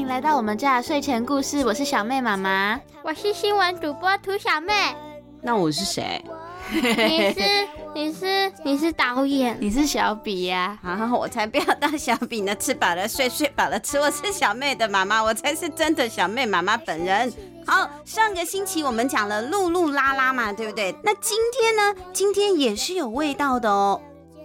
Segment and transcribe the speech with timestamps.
[0.00, 1.62] 欢迎来到我们家的睡前故事。
[1.62, 4.96] 我是小妹妈妈，我是新闻主播涂小妹。
[5.42, 6.24] 那我是谁？
[6.72, 10.92] 你是你是你是导演，你是小比呀、啊？
[10.92, 12.54] 啊，我才不要当小比呢！
[12.54, 13.98] 吃饱了睡，睡饱了吃。
[14.00, 17.30] 我是小妹的妈妈，我才是真的小妹妈妈本人。
[17.66, 20.94] 好，上个星期我们讲了露露拉拉嘛，对不对？
[21.04, 21.94] 那今天呢？
[22.14, 24.00] 今天也是有味道的哦。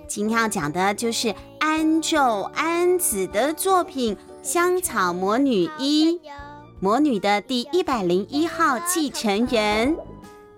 [0.05, 6.13] 今天要讲的就是安纣安子的作品《香草魔女一》，
[6.79, 9.97] 魔女的第一百零一号继承人。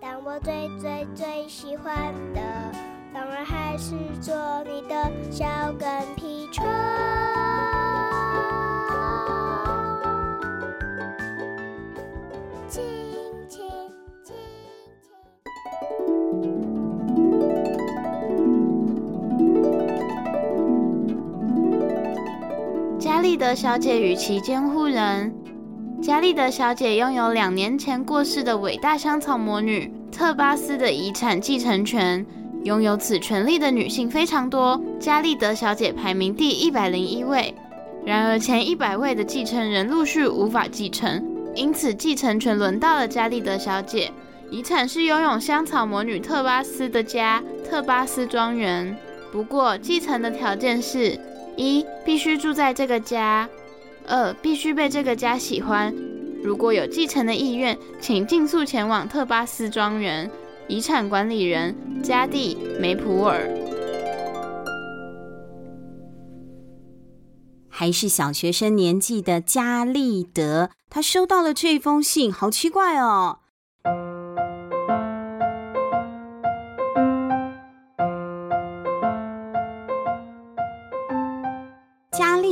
[0.02, 2.42] 但我最最最喜欢的，
[3.14, 5.46] 当然还是做你的小
[5.80, 5.88] 跟
[6.18, 6.68] 屁虫。
[23.28, 25.36] 利德小姐与其监护人。
[26.02, 32.26] 嘉利德小姐拥有两年前过世的伟大香草魔女特巴斯的遗产继承权。
[32.64, 37.54] 拥有此权利的女性非常多，嘉利德小姐排名第一百零一位。
[38.06, 41.22] 然而，前一百位的继承人陆续无法继承，
[41.54, 44.10] 因此继承权轮到了嘉利德小姐。
[44.50, 48.96] 遗产是拥有香草魔女特巴斯的家——特巴斯庄园。
[49.34, 51.20] 不过，继承的条件是：
[51.58, 53.46] 一、必须住在这个家；
[54.08, 55.94] 二、必须被这个家喜欢。
[56.44, 60.32] 如果有继承的意愿，请尽速前往特巴斯庄园。
[60.70, 63.50] 遗产管理人加蒂梅普尔，
[67.70, 73.40] 还是小学生年纪的加利德，他收到了这封信，好奇怪哦。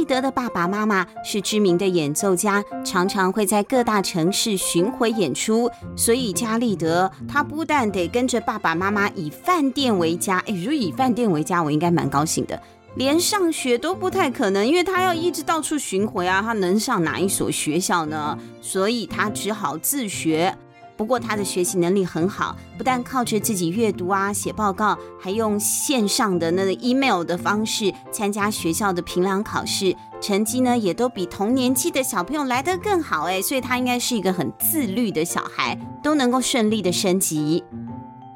[0.05, 12.61] 德的爸爸妈妈是知名的演奏家，常常会在各大城市巡回演出，所以嘉丽德他不但得跟着爸爸妈妈以饭店为家，诶，如果以饭店为家，我应该蛮高兴的，
[12.95, 18.37] 连上学都不太可能，因为他要一直到处巡回啊，他能上哪一所学校呢？
[18.61, 20.55] 所以他只好自学。
[20.97, 37.63] 不过他的学习能力很好，不但靠着自己阅读啊、写报告，还用线上的那个 email 的方式参加学校的评量考试，成绩呢也都比同年纪的小朋友来得更好诶，所以他应该是一个很自律的小孩，都能够顺利的升级。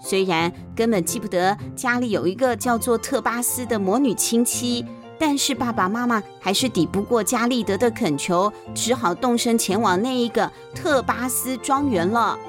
[0.02, 4.86] 虽然根本记不得家里有一个叫做特巴斯的魔女亲戚，
[5.18, 12.40] 但是爸爸妈妈还是抵不过嘉丽德的恳求，只好动身前往那一个特巴斯庄园了。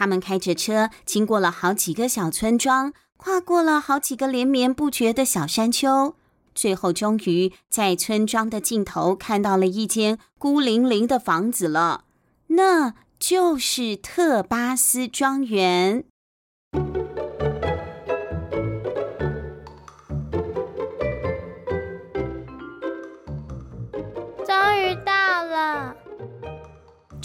[0.00, 6.14] 他们开着车，经过了好几个小村庄，跨过了好几个连绵不绝的小山丘，
[6.54, 12.04] 最后终于在村庄的尽头看到了一间孤零零的房子了。
[12.46, 16.04] 那就是特巴斯庄园。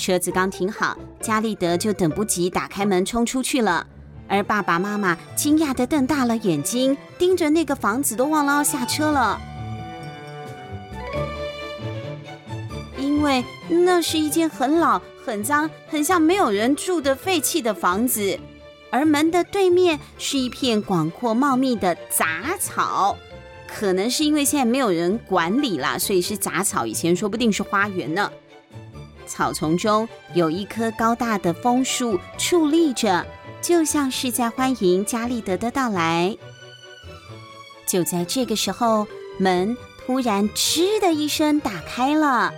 [0.06, 3.88] 车子刚停好，嘉丽德就等不及打开门冲出去了。
[4.28, 9.42] 而爸爸妈妈惊讶地瞪大了眼睛，盯着那个房子，都忘了要下车了，
[13.00, 18.40] 因为那是一间很老、很脏、很像没有人住的废弃的房子。
[18.92, 23.18] 而门的对面是一片广阔茂密的杂草，
[23.68, 26.86] 可能是因为现在没有人管理啦，所以是杂草。
[26.86, 28.32] 以前说不定是花园呢。
[29.26, 33.26] 草丛中有一棵高大的枫树矗立着，
[33.62, 36.38] 就像是在欢迎嘉丽德的到来。
[37.88, 39.08] 就在这个时候，
[39.40, 42.52] 门突然“吱”的一声打开了，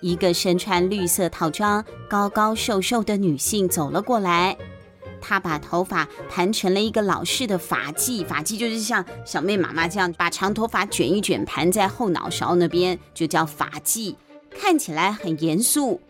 [0.00, 4.56] 一个身穿绿色套装、高高瘦瘦的女性走了过来。
[5.22, 14.16] 她把头发盘成了一个老式的发髻，发髻就是像小妹妈妈这样把长头发卷一卷，盘在后脑勺那边，就叫发髻，
[14.50, 16.00] 看起来很严肃。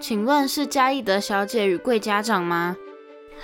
[0.00, 2.76] 请问是嘉义德小姐与贵家长吗？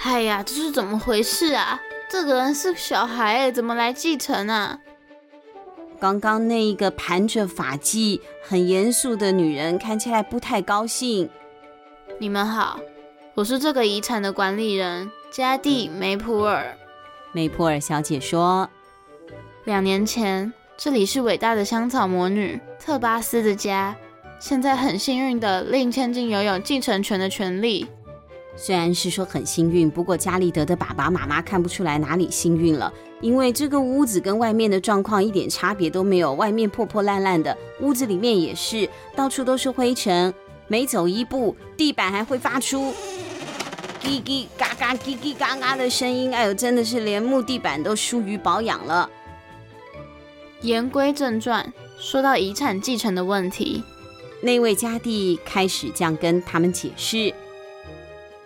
[0.02, 1.78] 哎呀，这是怎么回事啊？
[2.10, 4.78] 这个人是小孩哎，怎么来继承啊？
[5.98, 11.30] 刚刚那一个盘着发髻、很严肃的女人看起来不太高兴。
[12.18, 12.80] 你们好。
[13.34, 16.76] 我是这个遗产的管理人加蒂梅普尔。
[17.32, 18.68] 梅普尔小姐说
[19.64, 23.96] ：“两年前，这里是伟大的香草魔女特巴斯的家。
[24.38, 27.86] 现在很幸运的，令千金拥有继承权的权利。
[28.54, 32.92] 虽然是说很幸运，不过加利德的爸爸妈妈看不出来哪里幸运了，
[33.22, 38.86] 因为这个屋子跟外面的状况一点差别都没有，外面破破烂烂的，屋子里面也是
[39.16, 40.34] 到处都是灰尘，
[40.68, 42.92] 每走一步，地板还会发出
[44.02, 49.08] 叽叽嘎嘎、叽叽嘎嘎的声音，哎呦，真的是连木地板都疏于保养了。
[50.60, 53.82] 言归正传，说到遗产继承的问题，
[54.42, 57.32] 那位家弟开始这样跟他们解释。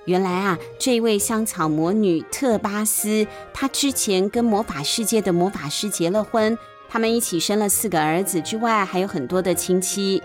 [0.05, 6.57] 原来啊，这位香草魔女特巴斯，她之前跟魔法世界的魔法师结了婚，
[6.89, 10.23] 他们一起生了四个儿子，之外还有很多的亲戚。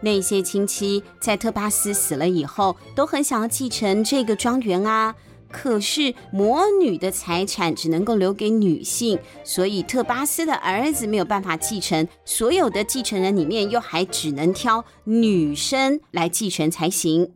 [0.00, 5.14] 那些亲戚在特巴斯死了以后，都很想要继承这个庄园啊。
[5.50, 12.06] 可是魔女的财产只能够留给女性，所以特巴斯的儿子没有办法继承。
[12.26, 17.32] 所有的继承人里面，又还只能挑女生来继承才行。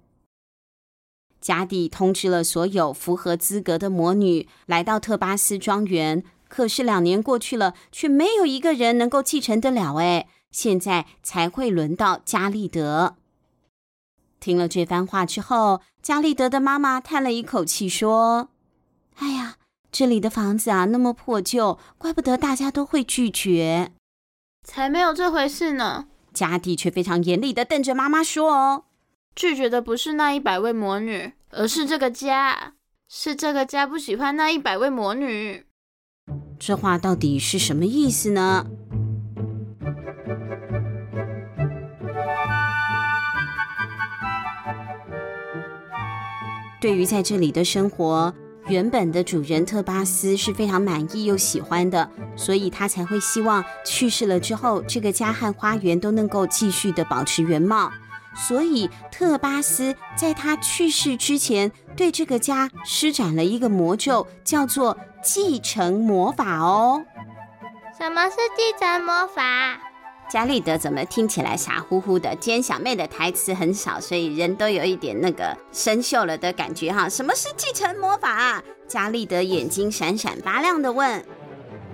[1.41, 9.97] 家弟通知了所有符合资格的魔女来到特巴斯庄园，可是两年过去了，却没有一个人能够继承得了。
[9.97, 13.17] 哎，现在才会轮到加利德。
[14.39, 18.51] 听了这番话之后，加利德的妈妈叹了一口气，说
[19.17, 19.57] ：“哎呀，
[19.91, 23.93] 这里的房子啊，那么破旧，怪不得大家都会拒绝。
[24.63, 28.85] 才没有这回事呢。”加蒂却非常严厉的瞪着妈妈说：“哦。”
[29.35, 32.75] 拒绝的不是那一百位魔女，而是这个家，
[33.09, 35.67] 是这个家不喜欢那一百位魔女。
[36.59, 38.67] 这话到底是什么意思呢？
[46.83, 48.35] 对于在这里的生活，
[48.67, 57.93] 原本的主人特巴斯是非常满意又喜欢的，所以他才会希望去世了之后，这个家和花园都能够继续的保持原貌。
[58.35, 67.05] 所以，特巴斯在他去世之前，对这个家施展了一个魔咒，叫做继承魔法哦。
[67.97, 69.92] 什么是继承魔法？
[70.33, 72.35] 加利德怎么听起来傻乎乎的？
[72.37, 77.07] 今天小妹的台词很少，所以人都有一点那个生锈了的感觉哈。
[77.07, 78.63] 什么是继承魔法啊？
[78.89, 81.23] 加利德眼睛闪闪发亮的问：“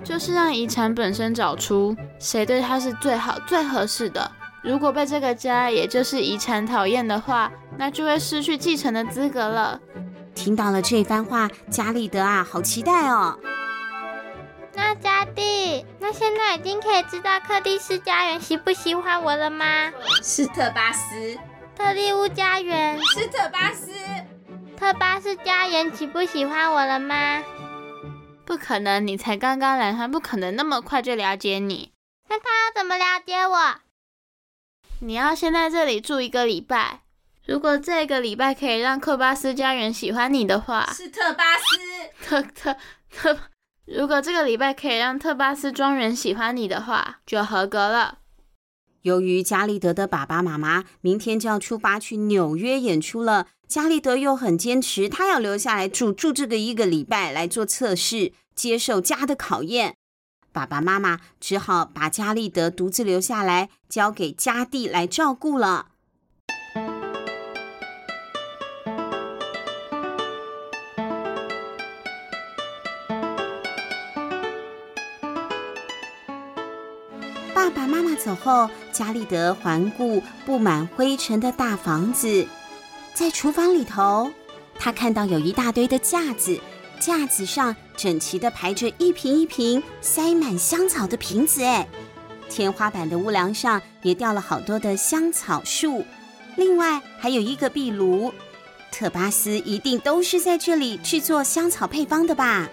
[0.04, 4.30] 就是让遗产本身找出谁对他是最好、最合适的。”
[4.62, 9.80] 如果被这个家，也就是遗产讨厌的话，那就会失去继承的资格了。
[10.36, 13.36] 听到了这番话，加利德啊，好期待哦。
[14.78, 19.92] 那家蒂，那现在已经可以知道克蒂斯家园喜不喜欢我了吗？
[20.22, 21.36] 是特巴斯。
[21.76, 23.90] 特利乌家园是特巴斯。
[24.76, 27.42] 特巴斯家园喜不喜欢我了吗？
[28.46, 31.90] 不可能，你才刚刚来，他不可能那么快就了解你。
[32.28, 33.80] 那他要怎么了解我？
[35.00, 37.00] 你要先在这里住一个礼拜。
[37.44, 41.76] 如果这个礼拜可以让克巴斯家园喜欢你的话，是特巴斯
[42.22, 42.76] 特特
[43.10, 43.38] 特。
[43.90, 48.18] 如果这个礼拜可以让特巴斯庄园喜欢你的话，就合格了。
[49.02, 59.94] 由于加利德的爸爸妈妈明天就要出发去纽约演出了，加利德又很坚持，他要留下来住住这个一个礼拜来做测试，接受家的考验。
[60.52, 65.86] 爸爸妈妈只好把加利德独自留下来，交给家弟来照顾了。
[78.28, 82.46] 走后，加利德环顾布满灰尘的大房子，
[83.14, 84.30] 在厨房里头，
[84.78, 86.60] 他看到有一大堆的架子。
[87.00, 91.88] 架子上整齐地排着一瓶一瓶塞满香草的瓶子，哎，
[92.50, 96.04] 天花板的屋梁上也吊了好多的香草树，
[96.56, 98.34] 另外还有一个壁炉。
[98.92, 102.68] 特巴斯一定都是在这里制作香草配方的吧？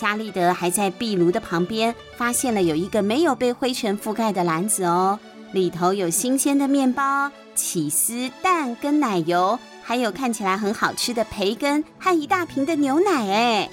[0.00, 5.20] 加利德还在壁炉的旁边发现了有一个没有被灰尘覆盖的篮子哦，
[5.52, 9.58] 里头有新鲜的面包、起司、蛋跟奶油。
[9.82, 13.70] 还有看起来很好吃的培根和一大瓶的牛奶，哎，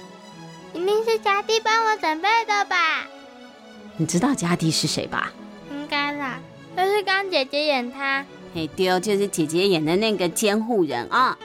[0.74, 3.06] 一定是家蒂帮我准备的吧？
[3.96, 5.32] 你知道家蒂是谁吧？
[5.70, 6.40] 应该啦，
[6.76, 8.26] 就是刚姐姐演他。
[8.52, 11.38] 嘿，对哦，就是姐姐演的那个监护人啊。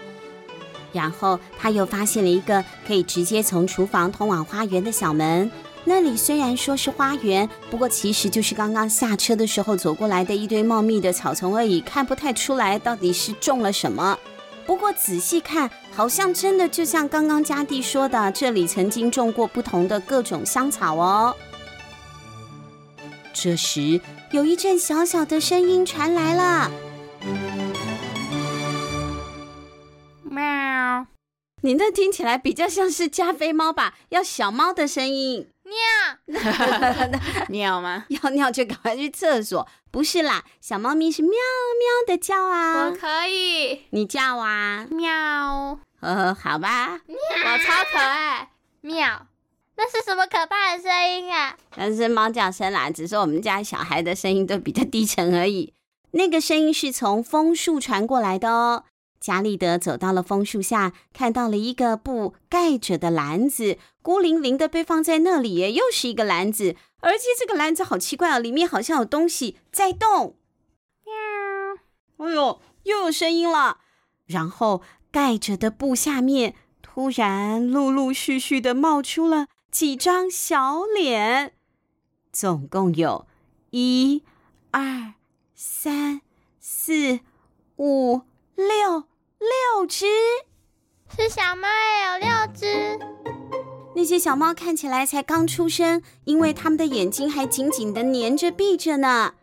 [0.94, 5.52] 然后他又发现了一个可以直接从厨房通往花园的小门，
[5.84, 14.18] 那里虽然说是花园，不过其实就是刚刚下车的时候走过来的一堆茂密的草丛而已，看不太出来到底是种了什么。
[14.66, 21.36] 不过仔细看，好像真的就像刚刚家弟说的，这里曾经种过不同的各种香草哦。
[23.34, 24.00] 这时，
[24.32, 26.72] 有一阵小小的声音传来了
[31.64, 33.96] ：“你那听起来比较像是加菲猫吧？
[34.10, 35.48] 要小猫的声音，
[36.28, 36.38] 尿，
[37.48, 38.06] 尿吗？
[38.22, 39.66] 要尿就赶快去厕所。
[39.90, 42.90] 不是啦，小猫咪是喵喵的叫啊。
[42.90, 45.80] 我可以，你叫啊，喵。
[46.02, 48.50] 呃，好吧，我超可爱，
[48.82, 49.28] 喵。
[49.78, 51.56] 那是什么可怕的声音啊？
[51.78, 55.74] 那是猫叫声啦，只是我们家小孩的声音都比较低沉而已。
[56.12, 58.84] 那个声音是从枫树传过来的哦。
[59.24, 65.74] 加利德走到了枫树下，看到了一个布盖着的篮子，孤零零的被放在那里。
[65.74, 70.36] 又是一个篮子，而且这个篮子好奇怪哦，里面好像有东西在动。
[71.06, 72.28] 喵！
[72.28, 73.78] 哎呦，又有声音了。
[74.26, 81.54] 然后盖着的布下面突然陆陆续续的冒出了几张小脸，
[82.34, 83.26] 总共有
[83.70, 84.22] 一、
[84.72, 85.14] 二、
[85.56, 86.20] 三、
[86.60, 87.22] 四、
[87.78, 88.24] 五、
[88.56, 89.06] 六。
[89.44, 90.06] 六只，
[91.18, 93.00] 是小猫也有六只。
[93.96, 99.34] 那些小猫看起来才刚出生，因为它们的眼睛还紧紧的粘着闭着呢。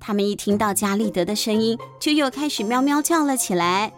[0.00, 3.92] 它们一听到加利德的声音，就又开始喵喵叫了起来。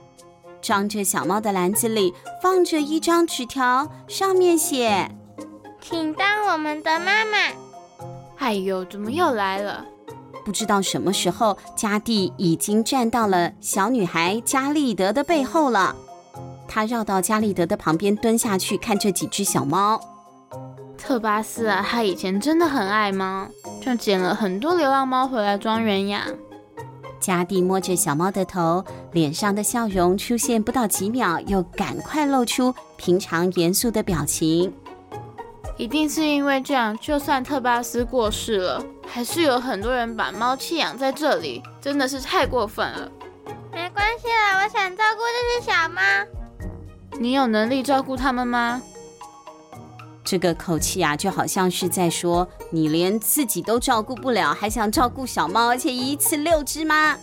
[0.60, 5.08] 装着小猫的篮子里放着一张纸条，上面写
[5.80, 7.38] ：“请当我们的妈妈。”
[8.38, 9.86] 哎呦，怎么又来了？
[10.48, 15.94] 不知道什么时候，加蒂已经站到了小女孩加利德的背后了。
[16.66, 20.00] 他绕到加利德的旁边蹲下去看这几只小猫。
[20.96, 23.46] 特巴斯啊，他以前真的很爱猫，
[23.82, 26.22] 就捡了很多流浪猫回来庄园养。
[27.20, 34.72] 加蒂摸着小猫的头，脸上的笑容出现不到几秒，又赶快露出平常严肃的表情。
[35.78, 43.08] 一定是因为这样，就算特巴斯过世了，还是有很多人把猫弃养在这里，真的是太过分了。
[43.72, 46.02] 没关系啦，我想照顾这只小猫。
[47.20, 48.82] 你有能力照顾它们吗？
[50.24, 57.16] 这个口气啊，就好像是在说你连自己都照顾不了，还想照顾小猫，而且一次六只吗？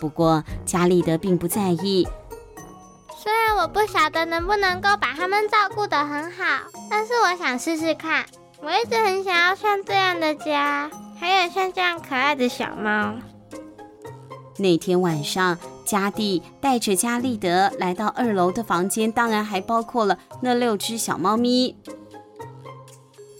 [0.00, 2.06] 不过加利德并不在意。
[3.24, 6.44] 虽然我不晓得能不能够把它们照顾得很好，
[6.90, 8.26] 但是我想试试看。
[8.60, 13.14] 我一直很想要像这样的家，还有像这样可爱的小猫。
[14.58, 21.78] 那天晚上，加蒂带着加利德来到二楼的房间，当然还包括了那六只小猫咪。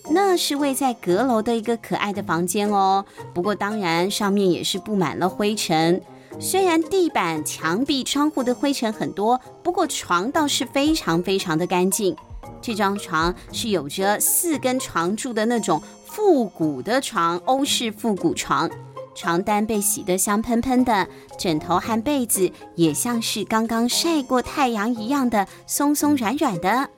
[0.09, 6.01] 那是位在阁楼的一个可爱的房间哦，不过当然上面也是布满了灰尘。
[6.39, 12.15] 虽然地板、墙壁、窗户的灰尘很多，不过床倒是非常非常的干净。
[12.61, 18.69] 这张床是有着四根床柱的那种复古的床，欧式复古床。
[19.15, 21.07] 床单被洗得香喷喷的，
[21.39, 26.89] 枕头和被子也像是刚刚晒过太阳一样的松松软软的。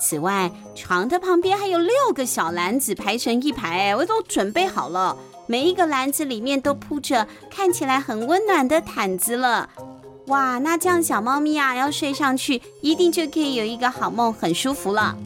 [0.00, 5.16] 此外，床的旁边还有六个小篮子排成一排，我都准备好了。
[5.46, 9.68] 每一个篮子里面都铺着看起来很温暖的毯子了，
[10.28, 10.58] 哇！
[10.58, 15.16] 那这样小猫咪啊，要睡上去，一定就可以有一个好梦，很舒服了。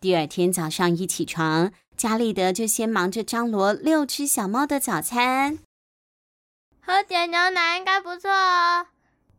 [0.00, 5.58] 第二天早上一起床，加利德就先忙着张罗六只小猫的早餐。
[6.80, 8.86] 喝点牛奶应该不错哦。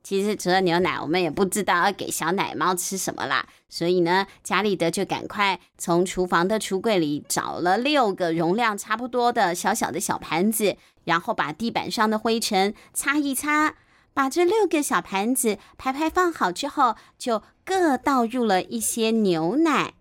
[0.03, 3.47] 其实除了牛奶，我们也不知道要给小奶猫吃什么啦。
[3.69, 13.75] 所以呢，加利德就赶快从厨房的橱柜里找了六个容量差不多的小小的小盘子，然后把地板上的灰尘擦一擦，
[14.13, 19.93] 把这六个小盘子排排放好之后，就各倒入了一些牛奶。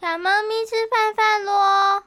[0.00, 2.04] 小猫咪吃饭饭喽！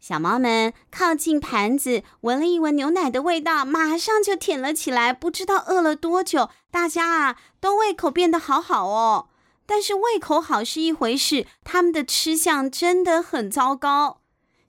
[0.00, 5.12] 小猫们靠近盘子，闻了一闻牛奶的味道，马上就舔了起来。
[5.12, 9.28] 不知道饿了多久，大家啊都胃口变得好好哦。
[9.66, 14.20] 但是胃口好是一回事，他们的吃相真的很糟糕。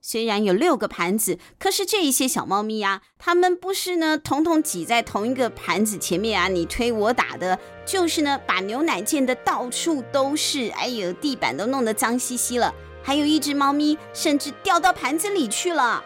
[0.02, 10.70] 虽然有六个盘子，可是这一些小猫咪啊，它们不是呢，统统挤在同一个盘子前面啊，你推我打的，就是呢，把牛奶溅的到处都是。
[10.75, 12.74] 哎呦，地板都弄得脏兮兮了。
[13.02, 16.04] 还有一只猫咪，甚至掉到盘子里去了。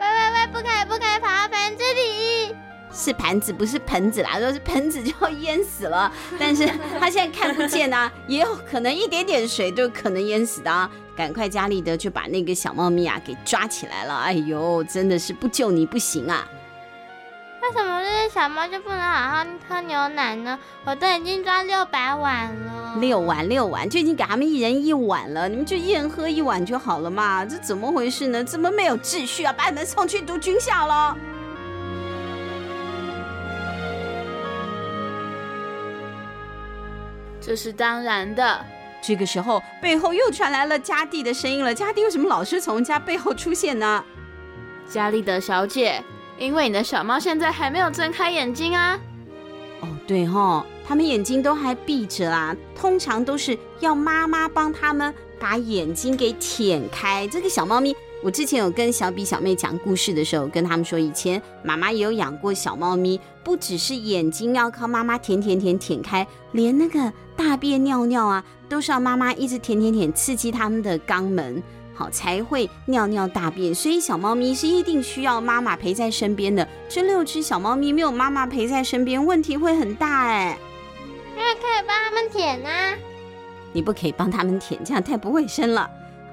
[0.00, 1.47] 喂喂喂，不可以不可以跑到盘子里！
[2.98, 4.38] 是盘子，不是盆子啦。
[4.40, 10.90] 说是盆子就要淹死了， 但是他现在看不见啊， 也有可能一点点水都可能淹死的啊。
[11.16, 14.14] 赶快，加利德就把那个小猫咪啊给抓起来了。
[14.16, 16.46] 哎呦，真的是不救你不行啊！
[17.60, 20.58] 为什么这些小猫就不能好好喝牛奶呢？
[20.84, 27.44] 我都已经抓六百碗了，六碗六碗就已经给他们一人一碗了，你们就一人喝一碗就好了嘛？
[27.44, 28.42] 这怎么回事呢？
[28.44, 29.52] 怎么没有秩序啊？
[29.52, 31.16] 把你们送去读军校了？
[37.40, 38.64] 这是当然的。
[39.00, 41.74] 这个时候，背后又传来了嘉蒂的声音了。
[41.74, 44.04] 嘉蒂为什么老是从家背后出现呢？
[44.88, 46.02] 嘉丽德小姐，
[46.38, 48.98] 因为你的小猫现在还没有睁开眼睛啊。
[49.80, 52.56] 哦，对哈，它们眼睛都还闭着啦。
[52.74, 57.28] 通常都是要妈妈帮它们把眼睛给舔开。
[57.28, 71.62] 这个小猫咪，我之前有跟小比小妹讲故事的时候，跟他们说，以前妈妈也有养过小猫咪，不只是眼睛要靠妈妈舔舔舔舔开，连那个大便尿尿啊，都是要妈妈一直舔舔舔，刺激它们的肛门。
[71.94, 76.66] 好才会尿尿大便，所以小猫咪是一定需要妈妈陪在身边的。
[76.88, 80.56] 这六只小猫咪没有妈妈陪在身边，问题会很大哎。
[81.36, 82.94] 那可以帮他们舔啊？
[83.72, 85.90] 你不可以帮他们舔，这样太不卫生了。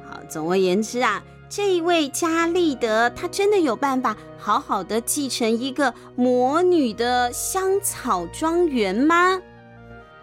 [0.08, 9.40] 好，总而言之啊，这一位加利德，他真的有办法好好的继承一个魔女的香草庄园吗？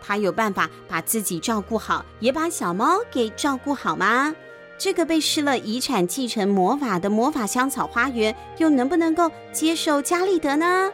[0.01, 4.35] 他有办法把自己照顾好，也把小猫给照顾好吗？
[4.77, 10.91] 这个被施了遗产继承魔法的魔法香草花园，又能不能够接受加利德呢？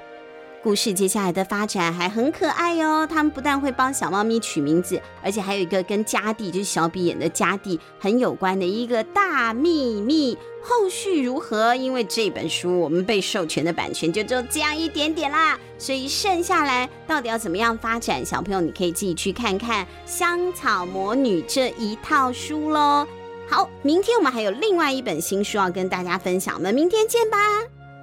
[0.62, 3.06] 故事接下来的发展还很可爱哟。
[3.06, 10.36] 他们不但会帮小猫咪取名字，而且还有一个跟家地，就是小比演的家地很有关的一个大秘密。
[10.60, 11.74] 后续如何？
[11.74, 18.26] 因为这本书我们被授权的版权就只有这样一点点啦，所以剩下来到底要怎么样发展？
[18.26, 23.06] 小朋友你可以自己去看看《香草魔女》这一套书喽。
[23.48, 27.38] 好，明天我们还有另外一本新书要跟大家分享，我们明天见吧，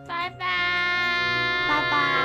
[0.07, 0.45] 拜拜，
[1.69, 2.24] 拜拜。